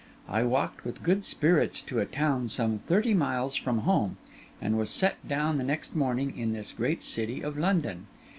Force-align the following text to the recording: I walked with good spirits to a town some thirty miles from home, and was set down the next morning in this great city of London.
I 0.27 0.41
walked 0.41 0.83
with 0.83 1.03
good 1.03 1.25
spirits 1.25 1.79
to 1.83 1.99
a 1.99 2.07
town 2.07 2.49
some 2.49 2.79
thirty 2.87 3.13
miles 3.13 3.55
from 3.55 3.81
home, 3.81 4.17
and 4.59 4.75
was 4.75 4.89
set 4.89 5.17
down 5.29 5.59
the 5.59 5.63
next 5.63 5.95
morning 5.95 6.35
in 6.35 6.53
this 6.53 6.71
great 6.71 7.03
city 7.03 7.41
of 7.43 7.55
London. 7.55 8.07